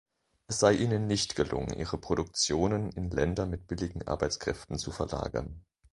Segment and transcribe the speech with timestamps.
[0.47, 5.63] Es sei ihnen nicht gelungen, ihre Produktionen in Länder mit billigen Arbeitskräften zu verlagern.